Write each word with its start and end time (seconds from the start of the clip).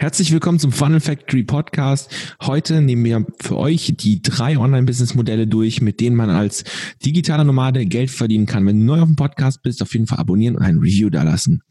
Herzlich 0.00 0.30
willkommen 0.30 0.60
zum 0.60 0.70
Funnel 0.70 1.00
Factory 1.00 1.42
Podcast. 1.42 2.14
Heute 2.40 2.80
nehmen 2.80 3.04
wir 3.04 3.26
für 3.40 3.56
euch 3.56 3.94
die 3.96 4.22
drei 4.22 4.56
Online-Business-Modelle 4.56 5.48
durch, 5.48 5.80
mit 5.80 5.98
denen 5.98 6.14
man 6.14 6.30
als 6.30 6.62
digitaler 7.04 7.42
Nomade 7.42 7.84
Geld 7.84 8.12
verdienen 8.12 8.46
kann. 8.46 8.64
Wenn 8.64 8.78
du 8.78 8.86
neu 8.86 9.00
auf 9.00 9.08
dem 9.08 9.16
Podcast 9.16 9.60
bist, 9.62 9.82
auf 9.82 9.92
jeden 9.92 10.06
Fall 10.06 10.18
abonnieren 10.18 10.54
und 10.54 10.62
ein 10.62 10.78
Review 10.78 11.10
da 11.10 11.24
lassen. 11.24 11.62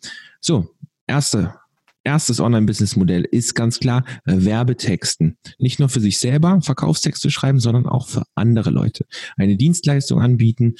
So, 0.42 0.68
erste 1.08 1.54
erstes 2.04 2.42
Online-Business-Modell 2.42 3.24
ist 3.24 3.54
ganz 3.54 3.80
klar 3.80 4.04
Werbetexten. 4.26 5.38
Nicht 5.58 5.80
nur 5.80 5.88
für 5.88 6.02
sich 6.02 6.20
selber 6.20 6.60
Verkaufstexte 6.62 7.32
schreiben, 7.32 7.62
sondern 7.62 7.86
auch 7.86 8.10
für 8.10 8.24
andere 8.36 8.72
Leute. 8.72 9.06
Eine 9.38 9.56
Dienstleistung 9.56 10.22
anbieten 10.22 10.76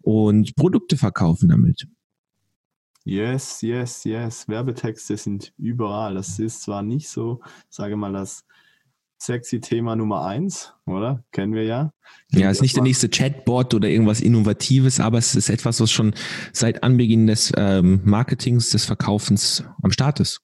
und 0.00 0.56
Produkte 0.56 0.96
verkaufen 0.96 1.48
damit. 1.48 1.86
Yes, 3.08 3.62
yes, 3.62 4.04
yes. 4.04 4.46
Werbetexte 4.48 5.16
sind 5.16 5.54
überall. 5.56 6.16
Das 6.16 6.38
ist 6.38 6.60
zwar 6.60 6.82
nicht 6.82 7.08
so, 7.08 7.40
sage 7.70 7.96
mal, 7.96 8.12
das 8.12 8.44
sexy 9.16 9.62
Thema 9.62 9.96
Nummer 9.96 10.26
eins, 10.26 10.74
oder? 10.84 11.24
Kennen 11.32 11.54
wir 11.54 11.64
ja. 11.64 11.90
Kennen 12.30 12.42
ja, 12.42 12.50
ist 12.50 12.60
nicht 12.60 12.76
der 12.76 12.82
nächste 12.82 13.08
Chatbot 13.08 13.72
oder 13.72 13.88
irgendwas 13.88 14.20
Innovatives, 14.20 15.00
aber 15.00 15.16
es 15.16 15.34
ist 15.34 15.48
etwas, 15.48 15.80
was 15.80 15.90
schon 15.90 16.12
seit 16.52 16.82
Anbeginn 16.82 17.26
des 17.26 17.50
ähm, 17.56 18.02
Marketings, 18.04 18.68
des 18.68 18.84
Verkaufens 18.84 19.64
am 19.82 19.90
Start 19.90 20.20
ist. 20.20 20.42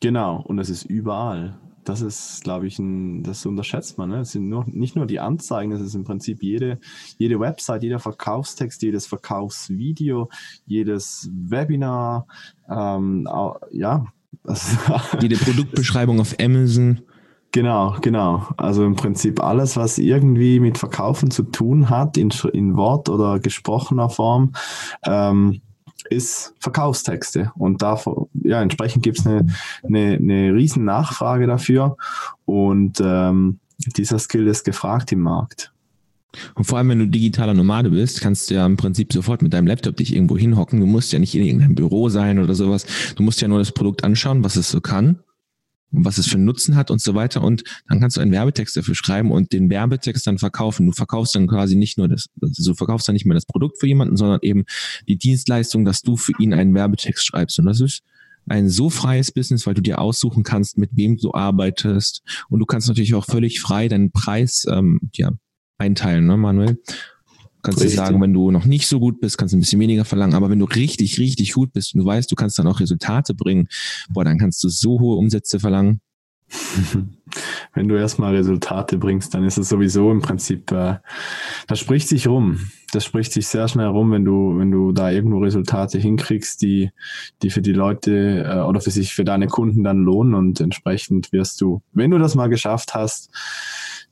Genau, 0.00 0.40
und 0.40 0.60
es 0.60 0.70
ist 0.70 0.84
überall 0.84 1.58
das 1.84 2.00
ist, 2.00 2.44
glaube 2.44 2.66
ich, 2.66 2.78
ein, 2.78 3.22
das 3.22 3.44
unterschätzt 3.46 3.98
man. 3.98 4.10
Ne? 4.10 4.20
Es 4.20 4.32
sind 4.32 4.48
nur, 4.48 4.64
nicht 4.66 4.96
nur 4.96 5.06
die 5.06 5.20
Anzeigen, 5.20 5.72
es 5.72 5.80
ist 5.80 5.94
im 5.94 6.04
Prinzip 6.04 6.42
jede, 6.42 6.78
jede 7.18 7.38
Website, 7.40 7.82
jeder 7.82 7.98
Verkaufstext, 7.98 8.82
jedes 8.82 9.06
Verkaufsvideo, 9.06 10.28
jedes 10.66 11.30
Webinar, 11.32 12.26
ähm, 12.68 13.28
ja. 13.70 14.06
jede 15.20 15.36
Produktbeschreibung 15.36 16.20
auf 16.20 16.34
Amazon. 16.40 17.00
Genau, 17.52 17.96
genau. 18.00 18.48
Also 18.56 18.84
im 18.84 18.96
Prinzip 18.96 19.40
alles, 19.40 19.76
was 19.76 19.98
irgendwie 19.98 20.58
mit 20.58 20.76
Verkaufen 20.76 21.30
zu 21.30 21.44
tun 21.44 21.88
hat, 21.88 22.16
in, 22.16 22.30
in 22.52 22.76
Wort 22.76 23.08
oder 23.08 23.38
gesprochener 23.38 24.10
Form. 24.10 24.52
Ähm, 25.06 25.60
ist 26.10 26.54
Verkaufstexte. 26.58 27.52
Und 27.56 27.82
da, 27.82 28.00
ja, 28.42 28.62
entsprechend 28.62 29.02
gibt 29.02 29.18
es 29.18 29.26
eine, 29.26 29.46
eine, 29.82 30.14
eine 30.14 30.54
riesen 30.54 30.84
Nachfrage 30.84 31.46
dafür. 31.46 31.96
Und 32.44 33.00
ähm, 33.02 33.58
dieser 33.78 34.18
Skill 34.18 34.46
ist 34.46 34.64
gefragt 34.64 35.12
im 35.12 35.20
Markt. 35.20 35.72
Und 36.54 36.64
vor 36.64 36.78
allem, 36.78 36.88
wenn 36.88 36.98
du 36.98 37.06
digitaler 37.06 37.54
Nomade 37.54 37.90
bist, 37.90 38.20
kannst 38.20 38.50
du 38.50 38.54
ja 38.54 38.66
im 38.66 38.76
Prinzip 38.76 39.12
sofort 39.12 39.40
mit 39.40 39.52
deinem 39.52 39.68
Laptop 39.68 39.96
dich 39.96 40.14
irgendwo 40.14 40.36
hinhocken. 40.36 40.80
Du 40.80 40.86
musst 40.86 41.12
ja 41.12 41.18
nicht 41.20 41.34
in 41.34 41.44
irgendeinem 41.44 41.76
Büro 41.76 42.08
sein 42.08 42.40
oder 42.40 42.54
sowas. 42.54 42.86
Du 43.14 43.22
musst 43.22 43.40
ja 43.40 43.46
nur 43.46 43.58
das 43.58 43.72
Produkt 43.72 44.02
anschauen, 44.02 44.42
was 44.42 44.56
es 44.56 44.70
so 44.70 44.80
kann 44.80 45.20
was 45.96 46.18
es 46.18 46.26
für 46.26 46.36
einen 46.36 46.44
Nutzen 46.44 46.76
hat 46.76 46.90
und 46.90 47.00
so 47.00 47.14
weiter. 47.14 47.42
Und 47.42 47.62
dann 47.88 48.00
kannst 48.00 48.16
du 48.16 48.20
einen 48.20 48.32
Werbetext 48.32 48.76
dafür 48.76 48.94
schreiben 48.94 49.30
und 49.30 49.52
den 49.52 49.70
Werbetext 49.70 50.26
dann 50.26 50.38
verkaufen. 50.38 50.86
Du 50.86 50.92
verkaufst 50.92 51.34
dann 51.34 51.46
quasi 51.46 51.76
nicht 51.76 51.98
nur 51.98 52.08
das, 52.08 52.26
also 52.40 52.72
du 52.72 52.76
verkaufst 52.76 53.08
dann 53.08 53.14
nicht 53.14 53.26
mehr 53.26 53.34
das 53.34 53.46
Produkt 53.46 53.78
für 53.78 53.86
jemanden, 53.86 54.16
sondern 54.16 54.40
eben 54.42 54.64
die 55.08 55.16
Dienstleistung, 55.16 55.84
dass 55.84 56.02
du 56.02 56.16
für 56.16 56.32
ihn 56.38 56.54
einen 56.54 56.74
Werbetext 56.74 57.24
schreibst. 57.24 57.58
Und 57.58 57.66
das 57.66 57.80
ist 57.80 58.02
ein 58.46 58.68
so 58.68 58.90
freies 58.90 59.32
Business, 59.32 59.66
weil 59.66 59.74
du 59.74 59.82
dir 59.82 59.98
aussuchen 60.00 60.42
kannst, 60.42 60.76
mit 60.76 60.90
wem 60.92 61.16
du 61.16 61.32
arbeitest. 61.32 62.22
Und 62.48 62.60
du 62.60 62.66
kannst 62.66 62.88
natürlich 62.88 63.14
auch 63.14 63.24
völlig 63.24 63.60
frei 63.60 63.88
deinen 63.88 64.10
Preis 64.10 64.66
ähm, 64.68 65.00
ja, 65.14 65.32
einteilen, 65.78 66.26
ne, 66.26 66.36
Manuel? 66.36 66.78
Kannst 67.64 67.82
du 67.82 67.88
sagen, 67.88 68.20
wenn 68.20 68.34
du 68.34 68.50
noch 68.50 68.66
nicht 68.66 68.86
so 68.86 69.00
gut 69.00 69.20
bist, 69.20 69.38
kannst 69.38 69.54
du 69.54 69.56
ein 69.56 69.60
bisschen 69.60 69.80
weniger 69.80 70.04
verlangen. 70.04 70.34
Aber 70.34 70.50
wenn 70.50 70.58
du 70.58 70.66
richtig, 70.66 71.18
richtig 71.18 71.54
gut 71.54 71.72
bist 71.72 71.94
und 71.94 72.00
du 72.00 72.06
weißt, 72.06 72.30
du 72.30 72.34
kannst 72.34 72.58
dann 72.58 72.66
auch 72.66 72.78
Resultate 72.78 73.34
bringen, 73.34 73.68
boah, 74.10 74.22
dann 74.22 74.38
kannst 74.38 74.62
du 74.62 74.68
so 74.68 75.00
hohe 75.00 75.16
Umsätze 75.16 75.58
verlangen. 75.58 76.00
Wenn 77.74 77.88
du 77.88 77.96
erstmal 77.96 78.36
Resultate 78.36 78.98
bringst, 78.98 79.34
dann 79.34 79.44
ist 79.44 79.56
es 79.56 79.70
sowieso 79.70 80.12
im 80.12 80.20
Prinzip, 80.20 80.70
äh, 80.72 80.96
das 81.66 81.80
spricht 81.80 82.08
sich 82.08 82.28
rum. 82.28 82.60
Das 82.92 83.04
spricht 83.04 83.32
sich 83.32 83.48
sehr 83.48 83.66
schnell 83.66 83.88
rum, 83.88 84.12
wenn 84.12 84.24
du, 84.24 84.56
wenn 84.58 84.70
du 84.70 84.92
da 84.92 85.10
irgendwo 85.10 85.38
Resultate 85.38 85.98
hinkriegst, 85.98 86.62
die, 86.62 86.90
die 87.42 87.50
für 87.50 87.62
die 87.62 87.72
Leute 87.72 88.44
äh, 88.46 88.60
oder 88.60 88.80
für 88.80 88.92
sich, 88.92 89.14
für 89.14 89.24
deine 89.24 89.48
Kunden 89.48 89.82
dann 89.82 90.04
lohnen 90.04 90.34
und 90.34 90.60
entsprechend 90.60 91.32
wirst 91.32 91.60
du, 91.60 91.82
wenn 91.92 92.12
du 92.12 92.18
das 92.18 92.36
mal 92.36 92.48
geschafft 92.48 92.94
hast, 92.94 93.30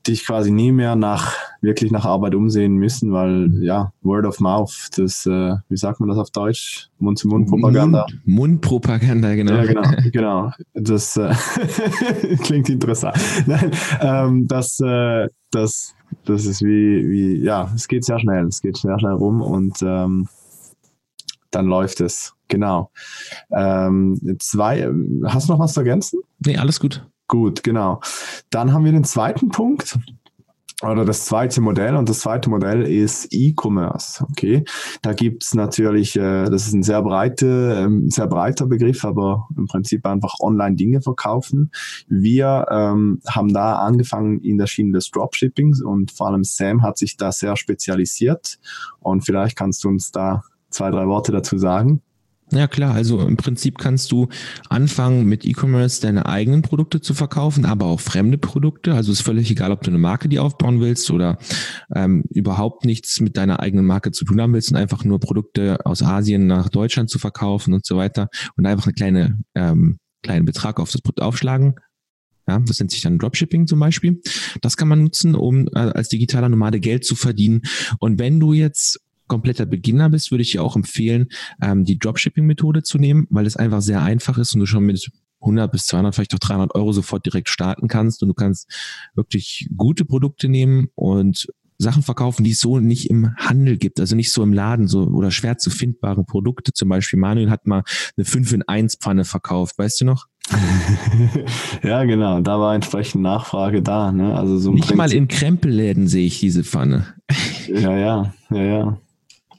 dich 0.09 0.27
quasi 0.27 0.51
nie 0.51 0.73
mehr 0.73 0.97
nach 0.97 1.37
wirklich 1.63 1.93
nach 1.93 2.05
Arbeit 2.05 2.35
umsehen 2.35 2.75
müssen, 2.75 3.13
weil 3.13 3.63
ja, 3.63 3.93
Word 4.03 4.27
of 4.27 4.41
Mouth, 4.41 4.89
das, 4.97 5.25
äh, 5.27 5.55
wie 5.69 5.77
sagt 5.77 6.01
man 6.01 6.09
das 6.09 6.19
auf 6.19 6.31
Deutsch? 6.31 6.91
Mund-zu-Mund-Propaganda. 6.99 8.07
Mund, 8.25 8.27
Mundpropaganda, 8.27 9.35
genau. 9.35 9.53
Ja, 9.53 9.65
genau, 9.65 9.91
genau. 10.13 10.51
Das 10.75 11.17
äh, 11.17 11.33
klingt 12.43 12.69
interessant. 12.69 13.17
Nein, 13.47 13.71
ähm, 14.01 14.47
das, 14.49 14.81
äh, 14.81 15.29
das, 15.53 15.95
das 16.25 16.47
ist 16.47 16.63
wie, 16.63 17.09
wie, 17.09 17.37
ja, 17.45 17.71
es 17.75 17.87
geht 17.87 18.05
sehr 18.05 18.19
schnell, 18.19 18.47
es 18.47 18.61
geht 18.61 18.77
sehr 18.77 18.99
schnell 18.99 19.15
rum 19.15 19.41
und 19.41 19.81
ähm, 19.83 20.29
dann 21.53 21.67
läuft 21.67 22.01
es. 22.01 22.35
Genau. 22.49 22.91
Ähm, 23.51 24.21
zwei, 24.41 24.91
hast 25.25 25.49
du 25.49 25.53
noch 25.53 25.61
was 25.61 25.75
zu 25.75 25.81
ergänzen? 25.81 26.21
Nee, 26.45 26.59
alles 26.59 26.81
gut. 26.81 27.07
Gut, 27.29 27.63
genau. 27.63 28.01
Dann 28.51 28.73
haben 28.73 28.85
wir 28.85 28.93
den 28.93 29.05
zweiten 29.05 29.49
Punkt 29.49 29.99
oder 30.83 31.05
das 31.05 31.25
zweite 31.25 31.61
Modell 31.61 31.97
und 31.97 32.09
das 32.09 32.21
zweite 32.21 32.51
Modell 32.51 32.83
ist 32.83 33.29
E-Commerce. 33.31 34.25
Okay, 34.31 34.65
da 35.03 35.13
gibt's 35.13 35.55
natürlich, 35.55 36.17
äh, 36.17 36.45
das 36.45 36.67
ist 36.67 36.73
ein 36.73 36.83
sehr 36.83 37.03
breite, 37.03 37.77
ähm, 37.79 38.11
sehr 38.11 38.27
breiter 38.27 38.67
Begriff, 38.67 39.05
aber 39.05 39.49
im 39.57 39.67
Prinzip 39.67 40.05
einfach 40.07 40.35
online 40.41 40.77
Dinge 40.77 41.01
verkaufen. 41.01 41.71
Wir 42.09 42.67
ähm, 42.71 43.21
haben 43.29 43.53
da 43.53 43.77
angefangen 43.77 44.41
in 44.41 44.59
der 44.59 44.67
Schiene 44.67 44.93
des 44.93 45.11
Dropshippings 45.11 45.83
und 45.83 46.11
vor 46.11 46.29
allem 46.29 46.45
Sam 46.45 46.83
hat 46.83 46.99
sich 46.99 47.17
da 47.17 47.33
sehr 47.33 47.57
spezialisiert 47.57 48.59
und 49.01 49.25
vielleicht 49.25 49.57
kannst 49.57 49.85
du 49.85 49.89
uns 49.89 50.11
da 50.11 50.43
zwei, 50.71 50.91
drei 50.91 51.07
Worte 51.07 51.33
dazu 51.33 51.59
sagen. 51.59 52.03
Ja 52.53 52.67
klar, 52.67 52.95
also 52.95 53.21
im 53.21 53.39
Prinzip 53.39 53.79
kannst 53.79 54.13
du 54.13 54.29
anfangen 54.69 55.25
mit 55.25 55.47
E-Commerce 55.47 56.03
deine 56.03 56.27
eigenen 56.27 56.61
Produkte 56.61 57.01
zu 57.01 57.15
verkaufen, 57.15 57.65
aber 57.65 57.87
auch 57.87 58.01
fremde 58.01 58.37
Produkte. 58.37 58.93
Also 58.93 59.11
ist 59.11 59.23
völlig 59.23 59.51
egal, 59.51 59.73
ob 59.73 59.83
du 59.83 59.91
eine 59.91 59.99
Marke 59.99 60.29
die 60.29 60.39
aufbauen 60.39 60.79
willst 60.81 61.11
oder 61.11 61.39
ähm, 61.95 62.25
überhaupt 62.29 62.85
nichts 62.85 63.21
mit 63.21 63.39
deiner 63.39 63.61
eigenen 63.61 63.87
Marke 63.87 64.11
zu 64.11 64.27
tun 64.27 64.39
haben 64.39 64.53
willst 64.53 64.71
und 64.71 64.77
einfach 64.77 65.03
nur 65.03 65.19
Produkte 65.19 65.79
aus 65.87 66.03
Asien 66.03 66.47
nach 66.47 66.69
Deutschland 66.69 67.09
zu 67.09 67.19
verkaufen 67.19 67.73
und 67.73 67.87
so 67.87 67.97
weiter 67.97 68.29
und 68.57 68.67
einfach 68.67 68.85
eine 68.85 68.95
kleine 68.95 69.39
ähm, 69.55 69.99
kleinen 70.23 70.45
Betrag 70.45 70.79
auf 70.79 70.91
das 70.91 71.01
Produkt 71.01 71.23
aufschlagen. 71.23 71.75
Ja, 72.49 72.59
das 72.59 72.81
nennt 72.81 72.91
sich 72.91 73.03
dann 73.03 73.19
Dropshipping 73.19 73.67
zum 73.67 73.79
Beispiel. 73.79 74.21
Das 74.61 74.77
kann 74.77 74.89
man 74.89 75.03
nutzen, 75.03 75.35
um 75.35 75.69
äh, 75.69 75.79
als 75.79 76.09
digitaler 76.09 76.49
Nomade 76.49 76.81
Geld 76.81 77.05
zu 77.05 77.15
verdienen. 77.15 77.63
Und 78.01 78.19
wenn 78.19 78.41
du 78.41 78.53
jetzt 78.53 79.01
kompletter 79.33 79.65
Beginner 79.65 80.11
bist, 80.11 80.31
würde 80.31 80.43
ich 80.43 80.53
dir 80.53 80.63
auch 80.63 80.77
empfehlen, 80.77 81.29
ähm, 81.63 81.85
die 81.85 81.99
Dropshipping-Methode 81.99 82.83
zu 82.83 82.99
nehmen, 82.99 83.27
weil 83.31 83.47
es 83.47 83.57
einfach 83.57 83.81
sehr 83.81 84.03
einfach 84.03 84.37
ist 84.37 84.53
und 84.53 84.61
du 84.61 84.67
schon 84.67 84.85
mit 84.85 85.11
100 85.41 85.73
bis 85.73 85.87
200, 85.87 86.15
vielleicht 86.15 86.35
auch 86.35 86.39
300 86.39 86.75
Euro 86.75 86.93
sofort 86.93 87.25
direkt 87.25 87.49
starten 87.49 87.89
kannst 87.89 88.23
und 88.23 88.29
du 88.29 88.35
kannst 88.35 88.71
wirklich 89.15 89.69
gute 89.75 90.05
Produkte 90.05 90.51
nehmen 90.51 90.89
und 90.95 91.47
Sachen 91.79 92.03
verkaufen, 92.03 92.45
die 92.45 92.51
es 92.51 92.61
so 92.61 92.79
nicht 92.79 93.09
im 93.09 93.35
Handel 93.37 93.79
gibt, 93.79 93.99
also 93.99 94.15
nicht 94.15 94.31
so 94.31 94.43
im 94.43 94.53
Laden 94.53 94.87
so 94.87 95.05
oder 95.05 95.31
schwer 95.31 95.57
zu 95.57 95.71
findbare 95.71 96.25
Produkte. 96.25 96.75
Zum 96.75 96.91
Beispiel 96.91 97.19
Manuel 97.19 97.51
hat 97.51 97.67
mal 97.67 97.83
eine 98.17 98.27
5 98.27 98.53
in 98.53 98.63
1 98.69 98.97
Pfanne 98.97 99.25
verkauft, 99.25 99.79
weißt 99.79 100.03
du 100.03 100.05
noch? 100.05 100.27
ja, 101.83 102.05
genau, 102.05 102.41
da 102.41 102.61
war 102.61 102.75
entsprechend 102.75 103.23
Nachfrage 103.23 103.83
da. 103.83 104.13
Ne? 104.13 104.35
Also 104.35 104.59
so 104.59 104.73
nicht 104.73 104.95
mal 104.95 105.13
in 105.13 105.27
Krempelläden 105.27 106.09
sehe 106.09 106.27
ich 106.27 106.41
diese 106.41 106.63
Pfanne. 106.63 107.15
ja, 107.69 107.97
ja, 107.97 108.35
ja, 108.51 108.63
ja. 108.63 108.99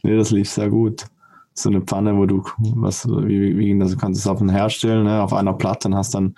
Nee, 0.04 0.18
das 0.18 0.32
lief 0.32 0.50
sehr 0.50 0.70
gut. 0.70 1.06
So 1.56 1.70
eine 1.70 1.82
Pfanne, 1.82 2.18
wo 2.18 2.26
du, 2.26 2.44
was, 2.76 3.08
wie, 3.08 3.58
wie 3.58 3.78
das, 3.78 3.92
du 3.92 3.98
kannst 3.98 4.20
es 4.20 4.28
auf 4.28 4.40
den 4.40 4.50
herstellen, 4.50 5.04
ne, 5.04 5.22
auf 5.22 5.34
einer 5.34 5.54
Platte 5.54 5.88
und 5.88 5.96
hast 5.96 6.16
dann 6.16 6.26
im 6.26 6.36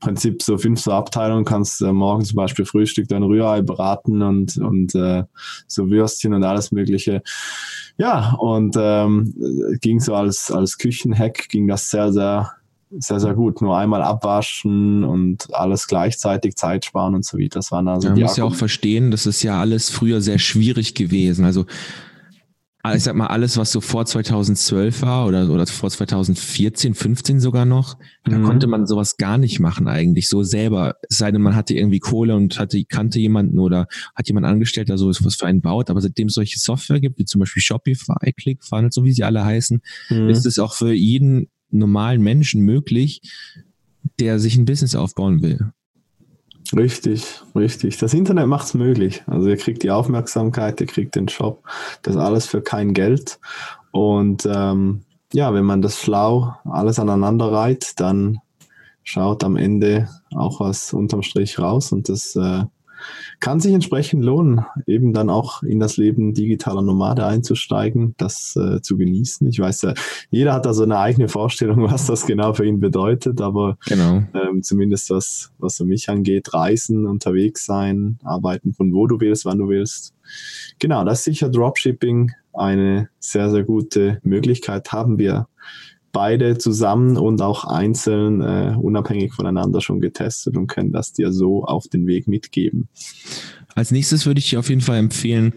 Prinzip 0.00 0.42
so 0.42 0.56
fünf 0.56 0.80
so 0.80 0.90
Abteilungen, 0.90 1.44
kannst 1.44 1.82
äh, 1.82 1.92
morgen 1.92 2.24
zum 2.24 2.36
Beispiel 2.36 2.64
Frühstück 2.64 3.08
dein 3.08 3.22
Rührei 3.22 3.60
braten 3.60 4.22
und, 4.22 4.56
und 4.56 4.94
äh, 4.94 5.24
so 5.66 5.90
Würstchen 5.90 6.32
und 6.32 6.44
alles 6.44 6.72
Mögliche. 6.72 7.22
Ja, 7.98 8.34
und 8.38 8.74
ähm, 8.78 9.34
ging 9.80 10.00
so 10.00 10.14
als, 10.14 10.50
als 10.50 10.78
Küchenhack, 10.78 11.48
ging 11.50 11.68
das 11.68 11.90
sehr, 11.90 12.10
sehr, 12.12 12.50
sehr, 12.90 13.20
sehr 13.20 13.34
gut. 13.34 13.60
Nur 13.60 13.76
einmal 13.76 14.02
abwaschen 14.02 15.04
und 15.04 15.54
alles 15.54 15.86
gleichzeitig 15.86 16.56
Zeit 16.56 16.86
sparen 16.86 17.14
und 17.14 17.24
so 17.24 17.38
weiter. 17.38 17.58
Das 17.58 17.70
waren 17.70 17.86
also 17.86 18.08
Man 18.08 18.18
muss 18.18 18.36
ja 18.36 18.44
auch 18.44 18.54
verstehen, 18.54 19.10
das 19.10 19.26
ist 19.26 19.42
ja 19.42 19.60
alles 19.60 19.90
früher 19.90 20.22
sehr 20.22 20.38
schwierig 20.38 20.94
gewesen. 20.94 21.44
Also 21.44 21.66
ich 22.92 23.02
sag 23.02 23.14
mal, 23.14 23.28
alles, 23.28 23.56
was 23.56 23.72
so 23.72 23.80
vor 23.80 24.04
2012 24.04 25.02
war 25.02 25.26
oder, 25.26 25.48
oder 25.48 25.66
vor 25.66 25.90
2014, 25.90 26.94
15 26.94 27.40
sogar 27.40 27.64
noch, 27.64 27.98
mhm. 28.26 28.30
da 28.30 28.38
konnte 28.40 28.66
man 28.66 28.86
sowas 28.86 29.16
gar 29.16 29.38
nicht 29.38 29.58
machen 29.58 29.88
eigentlich, 29.88 30.28
so 30.28 30.42
selber. 30.42 30.96
Es 31.08 31.18
sei 31.18 31.32
denn, 31.32 31.40
man 31.40 31.56
hatte 31.56 31.74
irgendwie 31.74 32.00
Kohle 32.00 32.36
und 32.36 32.58
hatte, 32.58 32.82
kannte 32.84 33.18
jemanden 33.20 33.58
oder 33.58 33.86
hat 34.14 34.28
jemand 34.28 34.46
angestellt, 34.46 34.90
der 34.90 34.98
so 34.98 35.08
was 35.08 35.36
für 35.36 35.46
einen 35.46 35.62
baut. 35.62 35.88
Aber 35.88 36.00
seitdem 36.00 36.28
es 36.28 36.34
solche 36.34 36.58
Software 36.58 37.00
gibt, 37.00 37.18
wie 37.18 37.24
zum 37.24 37.40
Beispiel 37.40 37.62
Shopify, 37.62 38.32
ClickFunnels, 38.32 38.94
so 38.94 39.04
wie 39.04 39.12
sie 39.12 39.24
alle 39.24 39.44
heißen, 39.44 39.80
mhm. 40.10 40.28
ist 40.28 40.44
es 40.44 40.58
auch 40.58 40.74
für 40.74 40.92
jeden 40.92 41.48
normalen 41.70 42.22
Menschen 42.22 42.60
möglich, 42.60 43.22
der 44.20 44.38
sich 44.38 44.56
ein 44.56 44.66
Business 44.66 44.94
aufbauen 44.94 45.42
will. 45.42 45.72
Richtig, 46.72 47.42
richtig. 47.54 47.98
Das 47.98 48.14
Internet 48.14 48.46
macht 48.46 48.66
es 48.66 48.74
möglich. 48.74 49.22
Also 49.26 49.48
ihr 49.48 49.56
kriegt 49.56 49.82
die 49.82 49.90
Aufmerksamkeit, 49.90 50.80
ihr 50.80 50.86
kriegt 50.86 51.14
den 51.14 51.26
Job, 51.26 51.62
das 52.02 52.16
alles 52.16 52.46
für 52.46 52.62
kein 52.62 52.94
Geld. 52.94 53.38
Und 53.90 54.46
ähm, 54.46 55.02
ja, 55.32 55.52
wenn 55.52 55.64
man 55.64 55.82
das 55.82 56.00
schlau 56.00 56.54
alles 56.64 56.98
aneinander 56.98 57.52
reiht, 57.52 58.00
dann 58.00 58.38
schaut 59.02 59.44
am 59.44 59.56
Ende 59.56 60.08
auch 60.34 60.60
was 60.60 60.92
unterm 60.94 61.22
Strich 61.22 61.58
raus 61.58 61.92
und 61.92 62.08
das 62.08 62.34
äh, 62.36 62.64
kann 63.40 63.60
sich 63.60 63.72
entsprechend 63.72 64.24
lohnen, 64.24 64.64
eben 64.86 65.12
dann 65.12 65.30
auch 65.30 65.62
in 65.62 65.80
das 65.80 65.96
Leben 65.96 66.34
digitaler 66.34 66.82
Nomade 66.82 67.26
einzusteigen, 67.26 68.14
das 68.16 68.56
äh, 68.56 68.80
zu 68.80 68.96
genießen. 68.96 69.46
Ich 69.48 69.58
weiß 69.58 69.82
ja, 69.82 69.94
jeder 70.30 70.54
hat 70.54 70.66
da 70.66 70.74
so 70.74 70.82
eine 70.82 70.98
eigene 70.98 71.28
Vorstellung, 71.28 71.82
was 71.90 72.06
das 72.06 72.26
genau 72.26 72.54
für 72.54 72.66
ihn 72.66 72.80
bedeutet, 72.80 73.40
aber 73.40 73.78
genau. 73.86 74.22
ähm, 74.34 74.62
zumindest 74.62 75.10
was, 75.10 75.52
was 75.58 75.76
für 75.76 75.84
mich 75.84 76.08
angeht, 76.08 76.52
reisen, 76.54 77.06
unterwegs 77.06 77.64
sein, 77.66 78.18
arbeiten 78.22 78.72
von 78.72 78.92
wo 78.92 79.06
du 79.06 79.20
willst, 79.20 79.44
wann 79.44 79.58
du 79.58 79.68
willst. 79.68 80.14
Genau, 80.78 81.04
das 81.04 81.18
ist 81.18 81.24
sicher 81.24 81.48
Dropshipping 81.48 82.32
eine 82.52 83.08
sehr, 83.18 83.50
sehr 83.50 83.64
gute 83.64 84.20
Möglichkeit. 84.22 84.92
Haben 84.92 85.18
wir 85.18 85.48
beide 86.14 86.56
zusammen 86.56 87.18
und 87.18 87.42
auch 87.42 87.64
einzeln 87.64 88.40
äh, 88.40 88.74
unabhängig 88.80 89.34
voneinander 89.34 89.82
schon 89.82 90.00
getestet 90.00 90.56
und 90.56 90.68
können 90.68 90.92
das 90.92 91.12
dir 91.12 91.32
so 91.32 91.64
auf 91.64 91.88
den 91.88 92.06
Weg 92.06 92.26
mitgeben. 92.28 92.88
Als 93.74 93.90
nächstes 93.90 94.24
würde 94.24 94.38
ich 94.38 94.50
dir 94.50 94.60
auf 94.60 94.68
jeden 94.68 94.80
Fall 94.80 94.98
empfehlen, 94.98 95.52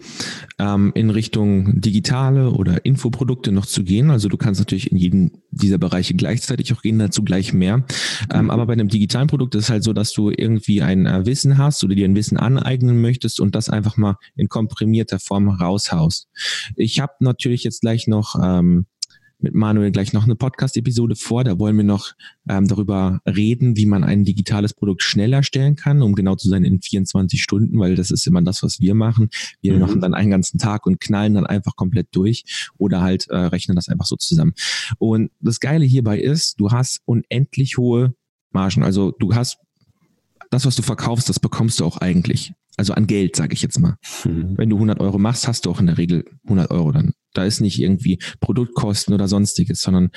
ähm, 0.58 0.90
in 0.94 1.10
Richtung 1.10 1.80
digitale 1.80 2.50
oder 2.50 2.84
Infoprodukte 2.84 3.52
noch 3.52 3.64
zu 3.64 3.84
gehen. 3.84 4.10
Also 4.10 4.28
du 4.28 4.36
kannst 4.36 4.60
natürlich 4.60 4.90
in 4.90 4.98
jeden 4.98 5.42
dieser 5.52 5.78
Bereiche 5.78 6.14
gleichzeitig 6.14 6.72
auch 6.72 6.82
gehen, 6.82 6.98
dazu 6.98 7.22
gleich 7.22 7.52
mehr. 7.52 7.84
Ähm, 8.32 8.44
mhm. 8.44 8.50
aber 8.50 8.66
bei 8.66 8.72
einem 8.72 8.88
digitalen 8.88 9.28
Produkt 9.28 9.54
ist 9.54 9.64
es 9.64 9.70
halt 9.70 9.84
so, 9.84 9.92
dass 9.92 10.12
du 10.12 10.30
irgendwie 10.36 10.82
ein 10.82 11.06
äh, 11.06 11.24
Wissen 11.26 11.58
hast 11.58 11.84
oder 11.84 11.94
dir 11.94 12.06
ein 12.06 12.16
Wissen 12.16 12.36
aneignen 12.36 13.00
möchtest 13.00 13.38
und 13.38 13.54
das 13.54 13.70
einfach 13.70 13.96
mal 13.96 14.16
in 14.34 14.48
komprimierter 14.48 15.20
Form 15.20 15.48
raushaust. 15.48 16.28
Ich 16.74 16.98
habe 16.98 17.12
natürlich 17.20 17.62
jetzt 17.62 17.82
gleich 17.82 18.08
noch 18.08 18.34
ähm, 18.42 18.86
mit 19.40 19.54
Manuel 19.54 19.92
gleich 19.92 20.12
noch 20.12 20.24
eine 20.24 20.34
Podcast-Episode 20.34 21.16
vor. 21.16 21.44
Da 21.44 21.58
wollen 21.58 21.76
wir 21.76 21.84
noch 21.84 22.12
ähm, 22.48 22.66
darüber 22.66 23.20
reden, 23.26 23.76
wie 23.76 23.86
man 23.86 24.04
ein 24.04 24.24
digitales 24.24 24.74
Produkt 24.74 25.02
schneller 25.02 25.42
stellen 25.42 25.76
kann, 25.76 26.02
um 26.02 26.14
genau 26.14 26.34
zu 26.34 26.48
sein 26.48 26.64
in 26.64 26.80
24 26.80 27.42
Stunden, 27.42 27.78
weil 27.78 27.94
das 27.94 28.10
ist 28.10 28.26
immer 28.26 28.42
das, 28.42 28.62
was 28.62 28.80
wir 28.80 28.94
machen. 28.94 29.30
Wir 29.60 29.74
mhm. 29.74 29.80
machen 29.80 30.00
dann 30.00 30.14
einen 30.14 30.30
ganzen 30.30 30.58
Tag 30.58 30.86
und 30.86 31.00
knallen 31.00 31.34
dann 31.34 31.46
einfach 31.46 31.76
komplett 31.76 32.08
durch 32.12 32.70
oder 32.78 33.00
halt 33.00 33.28
äh, 33.28 33.36
rechnen 33.36 33.76
das 33.76 33.88
einfach 33.88 34.06
so 34.06 34.16
zusammen. 34.16 34.54
Und 34.98 35.30
das 35.40 35.60
Geile 35.60 35.84
hierbei 35.84 36.18
ist, 36.18 36.60
du 36.60 36.70
hast 36.70 37.00
unendlich 37.04 37.78
hohe 37.78 38.14
Margen. 38.50 38.82
Also 38.82 39.12
du 39.12 39.34
hast 39.34 39.58
das, 40.50 40.64
was 40.66 40.76
du 40.76 40.82
verkaufst, 40.82 41.28
das 41.28 41.40
bekommst 41.40 41.80
du 41.80 41.84
auch 41.84 41.98
eigentlich. 41.98 42.52
Also 42.78 42.94
an 42.94 43.06
Geld, 43.06 43.36
sage 43.36 43.54
ich 43.54 43.62
jetzt 43.62 43.78
mal. 43.78 43.96
Mhm. 44.24 44.56
Wenn 44.56 44.70
du 44.70 44.76
100 44.76 45.00
Euro 45.00 45.18
machst, 45.18 45.48
hast 45.48 45.66
du 45.66 45.70
auch 45.70 45.80
in 45.80 45.86
der 45.86 45.98
Regel 45.98 46.24
100 46.44 46.70
Euro 46.70 46.92
dann. 46.92 47.12
Da 47.34 47.44
ist 47.44 47.60
nicht 47.60 47.80
irgendwie 47.80 48.18
Produktkosten 48.40 49.12
oder 49.12 49.28
sonstiges, 49.28 49.80
sondern 49.80 50.10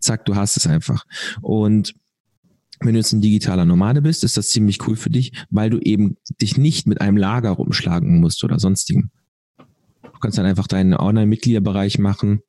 zack, 0.00 0.26
du 0.26 0.36
hast 0.36 0.56
es 0.56 0.66
einfach. 0.66 1.04
Und 1.40 1.94
wenn 2.80 2.92
du 2.92 3.00
jetzt 3.00 3.12
ein 3.12 3.22
digitaler 3.22 3.64
Nomade 3.64 4.02
bist, 4.02 4.22
ist 4.22 4.36
das 4.36 4.50
ziemlich 4.50 4.86
cool 4.86 4.96
für 4.96 5.10
dich, 5.10 5.32
weil 5.50 5.70
du 5.70 5.78
eben 5.78 6.16
dich 6.40 6.58
nicht 6.58 6.86
mit 6.86 7.00
einem 7.00 7.16
Lager 7.16 7.50
rumschlagen 7.50 8.20
musst 8.20 8.44
oder 8.44 8.58
sonstigen. 8.58 9.10
Du 10.02 10.18
kannst 10.20 10.36
dann 10.36 10.46
einfach 10.46 10.66
deinen 10.66 10.94
Online-Mitgliederbereich 10.94 11.98
machen 11.98 12.40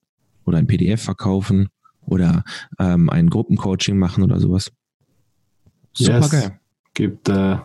oder 0.45 0.57
ein 0.57 0.67
PDF 0.67 1.01
verkaufen 1.01 1.69
oder 2.01 2.43
ähm, 2.77 3.09
ein 3.09 3.29
Gruppencoaching 3.29 3.97
machen 3.97 4.23
oder 4.23 4.39
sowas. 4.39 4.71
Super 5.93 6.19
yes. 6.19 6.29
geil. 6.29 6.59
Gibt 6.93 7.29
äh, 7.29 7.57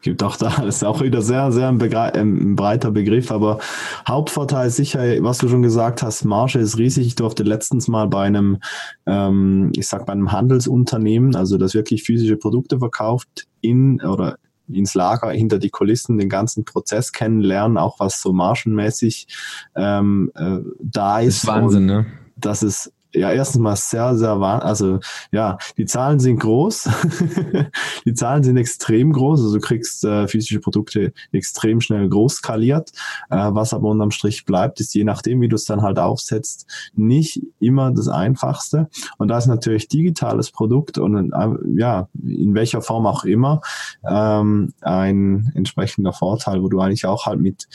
gibt 0.00 0.22
auch 0.22 0.36
da, 0.36 0.50
das 0.50 0.76
ist 0.76 0.84
auch 0.84 1.00
wieder 1.00 1.22
sehr, 1.22 1.52
sehr 1.52 1.68
ein, 1.68 1.80
ein, 1.80 2.56
breiter 2.56 2.90
Begriff, 2.90 3.30
aber 3.30 3.58
Hauptvorteil 4.06 4.68
ist 4.68 4.76
sicher, 4.76 5.00
was 5.22 5.38
du 5.38 5.48
schon 5.48 5.62
gesagt 5.62 6.02
hast, 6.02 6.24
Marge 6.24 6.58
ist 6.58 6.78
riesig. 6.78 7.06
Ich 7.06 7.14
durfte 7.14 7.42
letztens 7.42 7.88
mal 7.88 8.08
bei 8.08 8.24
einem, 8.24 8.58
ähm, 9.06 9.72
ich 9.76 9.88
sag 9.88 10.06
bei 10.06 10.12
einem 10.12 10.32
Handelsunternehmen, 10.32 11.36
also 11.36 11.58
das 11.58 11.74
wirklich 11.74 12.02
physische 12.02 12.36
Produkte 12.36 12.78
verkauft, 12.78 13.46
in 13.60 14.00
oder 14.00 14.38
ins 14.68 14.94
Lager, 14.94 15.30
hinter 15.30 15.58
die 15.58 15.70
Kulissen, 15.70 16.18
den 16.18 16.28
ganzen 16.28 16.64
Prozess 16.64 17.12
kennenlernen, 17.12 17.76
auch 17.76 18.00
was 18.00 18.20
so 18.20 18.32
margenmäßig 18.32 19.26
ähm, 19.76 20.30
äh, 20.34 20.58
da 20.80 21.20
ist. 21.20 21.42
Das 21.42 21.42
ist 21.42 21.46
Wahnsinn, 21.46 21.86
ne? 21.86 22.06
Das 22.36 22.62
ist 22.62 22.92
ja, 23.14 23.30
erstens 23.30 23.60
mal 23.60 23.76
sehr, 23.76 24.16
sehr 24.16 24.40
wahr. 24.40 24.64
Also 24.64 25.00
ja, 25.30 25.58
die 25.76 25.84
Zahlen 25.84 26.18
sind 26.18 26.38
groß. 26.40 26.88
die 28.06 28.14
Zahlen 28.14 28.42
sind 28.42 28.56
extrem 28.56 29.12
groß. 29.12 29.40
Also 29.40 29.54
du 29.54 29.60
kriegst 29.60 30.04
äh, 30.04 30.26
physische 30.28 30.60
Produkte 30.60 31.12
extrem 31.30 31.80
schnell 31.80 32.08
groß 32.08 32.36
skaliert. 32.36 32.90
Äh, 33.30 33.50
was 33.52 33.74
aber 33.74 33.88
unterm 33.88 34.10
Strich 34.10 34.44
bleibt, 34.44 34.80
ist 34.80 34.94
je 34.94 35.04
nachdem, 35.04 35.40
wie 35.40 35.48
du 35.48 35.56
es 35.56 35.64
dann 35.64 35.82
halt 35.82 35.98
aufsetzt, 35.98 36.66
nicht 36.94 37.42
immer 37.60 37.90
das 37.90 38.08
Einfachste. 38.08 38.88
Und 39.18 39.28
da 39.28 39.38
ist 39.38 39.46
natürlich 39.46 39.88
digitales 39.88 40.50
Produkt 40.50 40.98
und 40.98 41.32
äh, 41.32 41.48
ja, 41.76 42.08
in 42.22 42.54
welcher 42.54 42.82
Form 42.82 43.06
auch 43.06 43.24
immer, 43.24 43.60
ähm, 44.08 44.72
ein 44.80 45.52
entsprechender 45.54 46.12
Vorteil, 46.12 46.62
wo 46.62 46.68
du 46.68 46.80
eigentlich 46.80 47.06
auch 47.06 47.26
halt 47.26 47.40
mit 47.40 47.68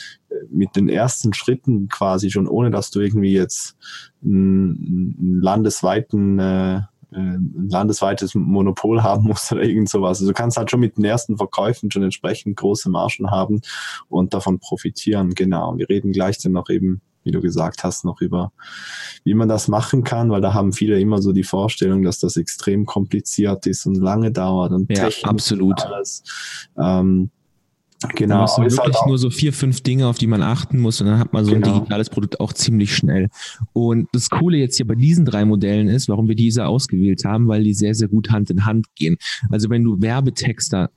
mit 0.50 0.76
den 0.76 0.88
ersten 0.88 1.32
Schritten 1.32 1.88
quasi 1.88 2.30
schon, 2.30 2.48
ohne 2.48 2.70
dass 2.70 2.90
du 2.90 3.00
irgendwie 3.00 3.32
jetzt 3.32 3.76
einen 4.22 5.40
landesweiten 5.40 6.38
äh, 6.38 6.80
ein 7.10 7.68
landesweites 7.70 8.34
Monopol 8.34 9.02
haben 9.02 9.24
musst 9.24 9.50
oder 9.52 9.62
irgend 9.62 9.88
sowas. 9.88 10.20
Also 10.20 10.28
du 10.28 10.34
kannst 10.34 10.56
halt 10.56 10.70
schon 10.70 10.80
mit 10.80 10.96
den 10.96 11.04
ersten 11.04 11.36
Verkäufen 11.36 11.90
schon 11.90 12.02
entsprechend 12.02 12.56
große 12.56 12.90
Margen 12.90 13.30
haben 13.30 13.60
und 14.08 14.34
davon 14.34 14.58
profitieren. 14.58 15.34
Genau. 15.34 15.76
Wir 15.78 15.88
reden 15.88 16.12
gleich 16.12 16.38
dann 16.38 16.52
noch 16.52 16.68
eben, 16.68 17.00
wie 17.24 17.30
du 17.30 17.40
gesagt 17.40 17.82
hast, 17.82 18.04
noch 18.04 18.20
über, 18.20 18.52
wie 19.24 19.34
man 19.34 19.48
das 19.48 19.68
machen 19.68 20.04
kann, 20.04 20.30
weil 20.30 20.40
da 20.40 20.52
haben 20.52 20.72
viele 20.72 21.00
immer 21.00 21.22
so 21.22 21.32
die 21.32 21.44
Vorstellung, 21.44 22.02
dass 22.02 22.18
das 22.18 22.36
extrem 22.36 22.84
kompliziert 22.84 23.66
ist 23.66 23.86
und 23.86 23.96
lange 23.96 24.30
dauert 24.30 24.72
und 24.72 24.94
ja, 24.94 25.08
absolut. 25.22 25.84
Und 25.84 25.86
alles. 25.86 26.22
Ähm, 26.76 27.30
Genau. 28.14 28.46
Da 28.46 28.62
wirklich 28.62 28.78
halt 28.78 29.06
nur 29.06 29.18
so 29.18 29.28
vier, 29.28 29.52
fünf 29.52 29.80
Dinge, 29.80 30.06
auf 30.06 30.18
die 30.18 30.28
man 30.28 30.40
achten 30.40 30.78
muss 30.78 31.00
und 31.00 31.08
dann 31.08 31.18
hat 31.18 31.32
man 31.32 31.44
so 31.44 31.52
genau. 31.52 31.66
ein 31.66 31.74
digitales 31.74 32.10
Produkt 32.10 32.38
auch 32.38 32.52
ziemlich 32.52 32.94
schnell. 32.94 33.28
Und 33.72 34.08
das 34.12 34.30
Coole 34.30 34.56
jetzt 34.56 34.76
hier 34.76 34.86
bei 34.86 34.94
diesen 34.94 35.24
drei 35.24 35.44
Modellen 35.44 35.88
ist, 35.88 36.08
warum 36.08 36.28
wir 36.28 36.36
diese 36.36 36.66
ausgewählt 36.66 37.24
haben, 37.24 37.48
weil 37.48 37.64
die 37.64 37.74
sehr, 37.74 37.94
sehr 37.94 38.08
gut 38.08 38.30
Hand 38.30 38.50
in 38.50 38.64
Hand 38.66 38.86
gehen. 38.94 39.16
Also 39.50 39.68
wenn 39.68 39.82
du 39.82 40.00
Werbetexter 40.00 40.90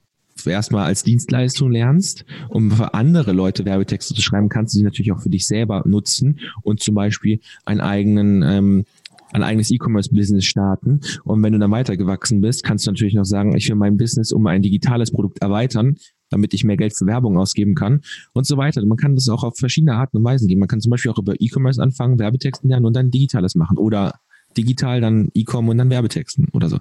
erstmal 0.46 0.86
als 0.86 1.04
Dienstleistung 1.04 1.72
lernst, 1.72 2.24
um 2.50 2.72
für 2.72 2.94
andere 2.94 3.32
Leute 3.32 3.66
Werbetexte 3.66 4.14
zu 4.14 4.22
schreiben, 4.22 4.50
kannst 4.50 4.74
du 4.74 4.78
sie 4.78 4.84
natürlich 4.84 5.12
auch 5.12 5.22
für 5.22 5.30
dich 5.30 5.48
selber 5.48 5.84
nutzen 5.86 6.40
und 6.62 6.82
zum 6.82 6.96
Beispiel 6.96 7.40
einen 7.66 7.82
eigenen 7.82 8.44
ähm, 8.44 8.86
ein 9.34 9.44
eigenes 9.44 9.72
E-Commerce-Business 9.72 10.44
starten. 10.44 11.00
Und 11.24 11.42
wenn 11.42 11.54
du 11.54 11.60
dann 11.60 11.72
weitergewachsen 11.72 12.42
bist, 12.42 12.64
kannst 12.64 12.86
du 12.86 12.92
natürlich 12.92 13.14
noch 13.14 13.24
sagen, 13.24 13.56
ich 13.56 13.70
will 13.70 13.78
mein 13.78 13.96
Business 13.96 14.34
um 14.34 14.46
ein 14.46 14.62
digitales 14.62 15.10
Produkt 15.10 15.42
erweitern 15.42 15.96
damit 16.32 16.54
ich 16.54 16.64
mehr 16.64 16.78
Geld 16.78 16.98
für 16.98 17.06
Werbung 17.06 17.38
ausgeben 17.38 17.76
kann 17.76 18.02
und 18.34 18.48
so 18.48 18.58
weiter. 18.58 18.84
Man 18.86 18.98
kann 18.98 19.16
das 19.16 19.30
auch 19.30 19.44
auf 19.44 19.58
verschiedene 19.58 19.94
Arten 19.94 20.18
und 20.18 20.24
Weisen 20.24 20.48
gehen. 20.48 20.60
Man 20.60 20.68
kann 20.68 20.82
zum 20.82 20.90
Beispiel 20.90 21.12
auch 21.12 21.20
über 21.20 21.40
E-Commerce 21.40 21.82
anfangen, 21.82 22.18
Werbetexten 22.18 22.70
lernen 22.70 22.86
und 22.86 22.96
dann 22.96 23.12
Digitales 23.12 23.56
machen 23.56 23.78
oder 23.78 24.16
digital 24.58 25.02
dann 25.02 25.30
E-Com 25.34 25.70
und 25.70 25.78
dann 25.78 25.90
Werbetexten 25.90 26.50
oder 26.52 26.70
so. 26.70 26.80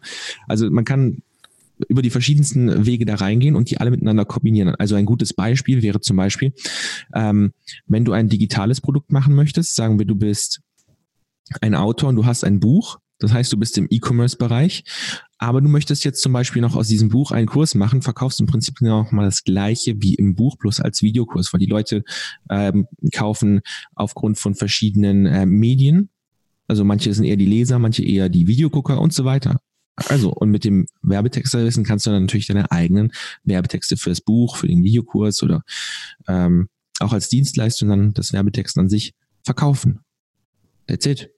Also 0.49 0.71
man 0.71 0.85
kann 0.85 1.23
über 1.89 2.03
die 2.03 2.11
verschiedensten 2.11 2.87
Wege 2.87 3.07
da 3.07 3.15
reingehen 3.17 3.57
und 3.57 3.71
die 3.71 3.79
alle 3.79 3.91
miteinander 3.91 4.25
kombinieren. 4.25 4.75
Also 4.75 4.97
ein 4.97 5.07
gutes 5.07 5.33
Beispiel 5.33 5.83
wäre 5.83 6.01
zum 6.01 6.17
Beispiel, 6.17 6.53
ähm, 7.15 7.53
wenn 7.87 8.05
du 8.05 8.13
ein 8.13 8.29
digitales 8.29 8.81
Produkt 8.81 9.13
machen 9.13 9.35
möchtest, 9.35 9.77
sagen 9.77 9.99
wir, 9.99 10.07
du 10.07 10.15
bist 10.15 10.61
ein 11.61 11.75
Autor 11.75 12.11
und 12.11 12.17
du 12.17 12.27
hast 12.27 12.45
ein 12.45 12.61
Buch, 12.61 12.99
das 13.21 13.33
heißt, 13.33 13.53
du 13.53 13.57
bist 13.57 13.79
im 13.79 13.87
E-Commerce-Bereich, 13.89 14.85
aber 15.39 15.61
du 15.61 15.69
möchtest 15.69 16.05
jetzt 16.05 16.23
zum 16.23 16.33
Beispiel 16.33 16.63
noch 16.63 16.75
aus 16.75 16.89
diesem 16.89 17.11
Buch 17.11 17.31
einen 17.31 17.47
Kurs 17.47 17.75
machen, 17.75 18.03
verkaufst 18.03 18.41
im 18.41 18.47
Prinzip 18.47 18.79
genau 18.79 19.07
mal 19.11 19.27
das 19.27 19.45
Gleiche 19.45 19.95
wie 20.03 20.15
im 20.15 20.35
Buch, 20.35 20.57
bloß 20.57 20.81
als 20.81 21.03
Videokurs, 21.03 21.53
weil 21.53 21.61
die 21.61 21.67
Leute 21.67 22.03
ähm, 22.51 22.87
kaufen 23.13 23.61
aufgrund 23.95 24.39
von 24.39 24.55
verschiedenen 24.55 25.27
äh, 25.27 25.47
Medien. 25.47 26.09
Also 26.67 26.85
manche 26.85 27.13
sind 27.13 27.25
eher 27.25 27.37
die 27.37 27.47
Leser, 27.47 27.79
manche 27.79 28.05
eher 28.05 28.29
die 28.29 28.47
Videogucker 28.47 29.01
und 29.01 29.13
so 29.13 29.25
weiter. 29.25 29.61
Also, 30.09 30.33
und 30.33 30.51
mit 30.51 30.65
dem 30.65 30.87
Werbetexterwissen 31.03 31.85
kannst 31.85 32.07
du 32.07 32.11
dann 32.11 32.23
natürlich 32.23 32.47
deine 32.47 32.71
eigenen 32.71 33.13
Werbetexte 33.45 33.97
für 33.97 34.09
das 34.09 34.21
Buch, 34.21 34.57
für 34.57 34.67
den 34.67 34.83
Videokurs 34.83 35.43
oder 35.43 35.63
ähm, 36.27 36.69
auch 37.01 37.13
als 37.13 37.29
Dienstleistung 37.29 37.89
dann 37.89 38.15
das 38.15 38.33
Werbetext 38.33 38.79
an 38.79 38.89
sich 38.89 39.15
verkaufen. 39.45 40.01
That's 40.87 41.07
it. 41.07 41.31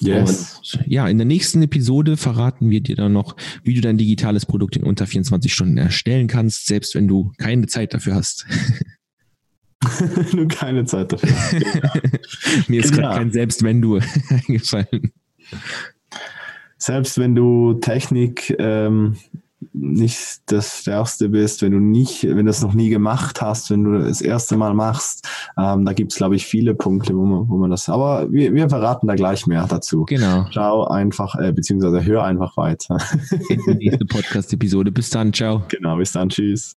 Yes. 0.00 0.60
Und 0.74 0.86
ja, 0.86 1.08
in 1.08 1.18
der 1.18 1.26
nächsten 1.26 1.62
Episode 1.62 2.16
verraten 2.16 2.70
wir 2.70 2.80
dir 2.80 2.96
dann 2.96 3.12
noch, 3.12 3.36
wie 3.62 3.74
du 3.74 3.80
dein 3.80 3.96
digitales 3.96 4.44
Produkt 4.44 4.76
in 4.76 4.82
unter 4.82 5.06
24 5.06 5.52
Stunden 5.52 5.78
erstellen 5.78 6.26
kannst, 6.28 6.66
selbst 6.66 6.94
wenn 6.94 7.08
du 7.08 7.32
keine 7.38 7.66
Zeit 7.66 7.94
dafür 7.94 8.14
hast. 8.14 8.46
du 10.32 10.48
keine 10.48 10.84
Zeit 10.84 11.12
dafür. 11.12 11.30
Mir 12.68 12.80
ist 12.80 12.92
gerade 12.92 13.18
kein 13.18 13.32
Selbst 13.32 13.62
wenn 13.62 13.80
du 13.80 13.98
eingefallen. 14.28 15.12
selbst 16.76 17.18
wenn 17.18 17.34
du 17.34 17.74
Technik 17.74 18.54
ähm, 18.58 19.16
nicht 19.72 20.42
das 20.46 20.80
Stärkste 20.80 21.28
bist, 21.28 21.62
wenn 21.62 21.72
du 21.72 21.78
nicht, 21.78 22.24
wenn 22.24 22.38
du 22.38 22.44
das 22.44 22.62
noch 22.62 22.74
nie 22.74 22.90
gemacht 22.90 23.40
hast, 23.40 23.70
wenn 23.70 23.84
du 23.84 23.98
das 23.98 24.20
erste 24.20 24.56
Mal 24.56 24.74
machst, 24.74 25.26
ähm, 25.58 25.84
da 25.84 25.92
gibt 25.92 26.12
es, 26.12 26.18
glaube 26.18 26.36
ich, 26.36 26.46
viele 26.46 26.74
Punkte, 26.74 27.16
wo 27.16 27.24
man, 27.24 27.48
wo 27.48 27.56
man 27.56 27.70
das, 27.70 27.88
aber 27.88 28.30
wir, 28.30 28.52
wir 28.52 28.68
verraten 28.68 29.06
da 29.06 29.14
gleich 29.14 29.46
mehr 29.46 29.66
dazu. 29.66 30.04
Genau. 30.04 30.46
Schau 30.50 30.86
einfach, 30.86 31.34
äh, 31.36 31.52
beziehungsweise 31.52 32.04
hör 32.04 32.24
einfach 32.24 32.56
weiter. 32.56 32.98
Die 33.50 33.74
nächste 33.74 34.04
Podcast-Episode. 34.04 34.92
Bis 34.92 35.10
dann, 35.10 35.32
ciao. 35.32 35.62
Genau, 35.68 35.96
bis 35.96 36.12
dann, 36.12 36.28
tschüss. 36.28 36.74